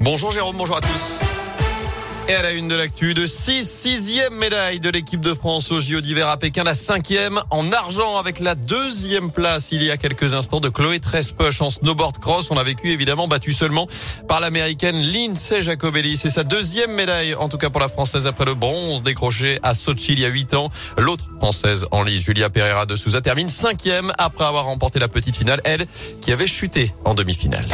[0.00, 1.18] Bonjour Jérôme, bonjour à tous.
[2.28, 5.80] Et à la une de l'actu, de 6 sixième médaille de l'équipe de France au
[5.80, 9.96] JO d'hiver à Pékin, la cinquième en argent avec la deuxième place il y a
[9.96, 12.50] quelques instants de Chloé Trespoche en snowboard cross.
[12.50, 13.86] On a vécu évidemment battu seulement
[14.28, 16.18] par l'américaine Lindsay Jacobelli.
[16.18, 19.72] C'est sa deuxième médaille, en tout cas pour la française après le bronze décroché à
[19.72, 20.68] Sochi il y a 8 ans.
[20.98, 25.36] L'autre française en lice, Julia Pereira de Souza, termine cinquième après avoir remporté la petite
[25.36, 25.86] finale, elle
[26.20, 27.64] qui avait chuté en demi-finale.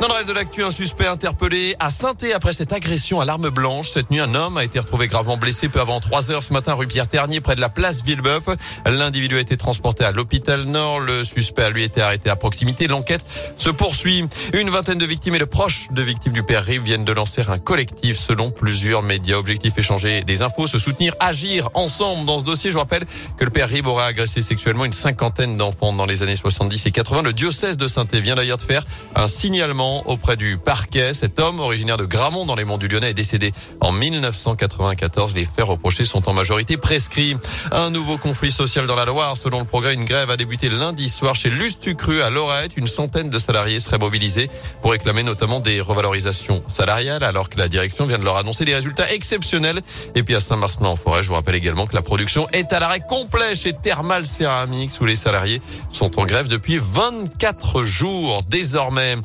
[0.00, 3.50] Dans le reste de l'actu, un suspect interpellé à saint après cette agression à l'arme
[3.50, 3.90] blanche.
[3.90, 6.72] Cette nuit, un homme a été retrouvé gravement blessé peu avant 3 heures ce matin
[6.72, 8.44] rue Pierre Ternier près de la place Villebeuf.
[8.86, 11.00] L'individu a été transporté à l'hôpital Nord.
[11.00, 12.86] Le suspect a lui été arrêté à proximité.
[12.86, 13.22] L'enquête
[13.58, 14.24] se poursuit.
[14.54, 17.42] Une vingtaine de victimes et de proches de victimes du père Rive viennent de lancer
[17.46, 19.36] un collectif selon plusieurs médias.
[19.36, 22.70] Objectif échanger des infos, se soutenir, agir ensemble dans ce dossier.
[22.70, 23.04] Je rappelle
[23.36, 26.90] que le père Rive aurait agressé sexuellement une cinquantaine d'enfants dans les années 70 et
[26.90, 27.20] 80.
[27.20, 31.14] Le diocèse de saint vient d'ailleurs de faire un signalement auprès du parquet.
[31.14, 35.34] Cet homme, originaire de Gramont dans les monts du Lyonnais, est décédé en 1994.
[35.34, 37.36] Les faits reprochés sont en majorité prescrits.
[37.72, 39.36] Un nouveau conflit social dans la Loire.
[39.36, 42.72] Selon le progrès, une grève a débuté lundi soir chez Lustucru à Lorette.
[42.76, 44.50] Une centaine de salariés seraient mobilisés
[44.82, 48.74] pour réclamer notamment des revalorisations salariales alors que la direction vient de leur annoncer des
[48.74, 49.80] résultats exceptionnels.
[50.14, 52.80] Et puis à Saint-Marcelin en forêt, je vous rappelle également que la production est à
[52.80, 59.16] l'arrêt complet chez Thermal Céramique où les salariés sont en grève depuis 24 jours désormais.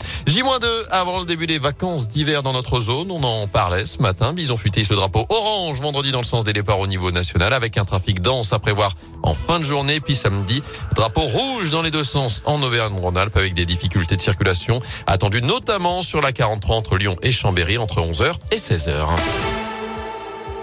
[0.89, 3.11] Avant le début des vacances d'hiver dans notre zone.
[3.11, 4.31] On en parlait ce matin.
[4.31, 7.78] Bison futé le drapeau orange vendredi dans le sens des départs au niveau national avec
[7.78, 10.00] un trafic dense à prévoir en fin de journée.
[10.00, 10.64] Puis samedi,
[10.95, 16.02] drapeau rouge dans les deux sens en Auvergne-Rhône-Alpes avec des difficultés de circulation attendues notamment
[16.02, 19.55] sur la 43 entre Lyon et Chambéry entre 11h et 16h.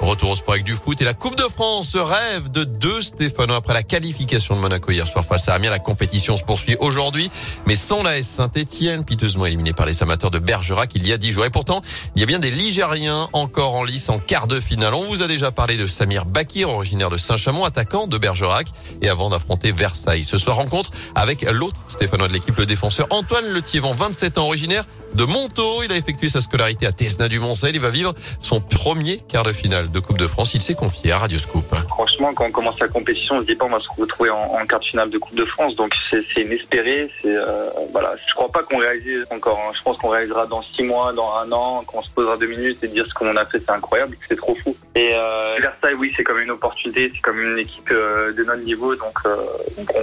[0.03, 3.55] Retour au sport avec du foot et la Coupe de France rêve de deux Stéphanois
[3.55, 5.71] après la qualification de Monaco hier soir face à Amiens.
[5.71, 7.31] La compétition se poursuit aujourd'hui,
[7.67, 11.19] mais sans la S Saint-Etienne, piteusement éliminé par les amateurs de Bergerac il y a
[11.19, 11.45] dix jours.
[11.45, 11.83] Et pourtant,
[12.17, 14.93] il y a bien des Ligériens encore en lice en quart de finale.
[14.93, 18.67] On vous a déjà parlé de Samir Bakir, originaire de Saint-Chamond, attaquant de Bergerac,
[19.03, 20.25] et avant d'affronter Versailles.
[20.25, 24.85] Ce soir, rencontre avec l'autre Stéphanois de l'équipe, le défenseur Antoine Letiévent, 27 ans, originaire
[25.15, 25.83] de Montaut.
[25.83, 27.75] Il a effectué sa scolarité à Tesna du Montcel.
[27.75, 30.55] Il va vivre son premier quart de finale de Coupe de France.
[30.55, 31.75] Il s'est confié à Radio Scoop.
[31.89, 34.55] Franchement, quand on commence la compétition, on se dit pas on va se retrouver en,
[34.61, 35.77] en quart de finale de Coupe de France.
[35.77, 37.11] Donc c'est inespéré.
[37.23, 38.15] C'est euh, voilà.
[38.27, 39.59] Je crois pas qu'on réalise encore.
[39.59, 39.73] Hein.
[39.77, 42.79] Je pense qu'on réalisera dans six mois, dans un an, qu'on se posera deux minutes
[42.83, 44.17] et dire ce qu'on a fait, c'est incroyable.
[44.29, 44.77] C'est trop fou.
[44.95, 47.11] Et euh, Versailles, oui, c'est comme une opportunité.
[47.15, 48.95] C'est comme une équipe euh, de notre niveau.
[48.95, 49.37] Donc, euh,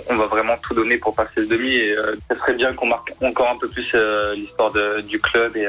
[0.10, 1.76] on, va vraiment tout donner pour passer le demi.
[1.76, 4.74] Et euh, ce serait bien qu'on marque encore un peu plus euh, l'histoire
[5.04, 5.56] du club.
[5.58, 5.68] Et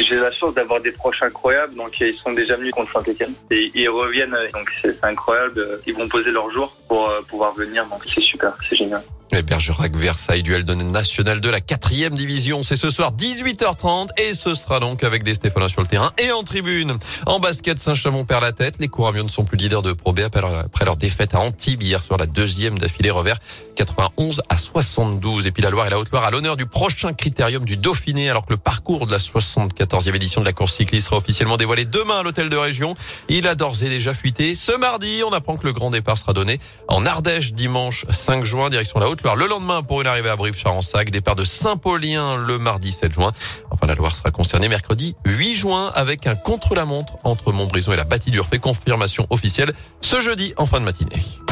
[0.00, 1.74] j'ai la chance d'avoir des proches incroyables.
[1.74, 4.36] Donc ils sont déjà venus contre Saint-Etienne et ils reviennent.
[4.52, 5.80] Donc c'est incroyable.
[5.86, 7.86] Ils vont poser leur jour pour pouvoir venir.
[7.86, 9.02] Donc c'est super, c'est génial.
[9.30, 12.62] Et Bergerac Versailles, duel de national de la quatrième division.
[12.62, 16.32] C'est ce soir 18h30 et ce sera donc avec des Stéphanois sur le terrain et
[16.32, 16.96] en tribune.
[17.26, 18.76] En basket, Saint-Chamond perd la tête.
[18.78, 22.02] Les Couravions ne sont plus leaders de Pro B après leur défaite à Antibes hier
[22.02, 23.38] sur la deuxième d'affilée revers
[23.76, 25.46] 91 à 72.
[25.46, 28.46] Et puis la Loire et la Haute-Loire à l'honneur du prochain critérium du Dauphiné alors
[28.46, 32.20] que le parcours de la 74e édition de la course cycliste sera officiellement dévoilé demain
[32.20, 32.96] à l'hôtel de région.
[33.28, 34.54] Il a d'ores et déjà fuité.
[34.54, 36.58] Ce mardi, on apprend que le grand départ sera donné
[36.88, 41.10] en Ardèche dimanche 5 juin direction la Haute le lendemain pour une arrivée à Brive-Charensac,
[41.10, 43.32] départ de Saint-Paulien le mardi 7 juin.
[43.70, 48.04] Enfin, la Loire sera concernée mercredi 8 juin avec un contre-la-montre entre Montbrison et la
[48.04, 48.58] Bâtie d'Urfé.
[48.58, 51.47] Confirmation officielle ce jeudi en fin de matinée.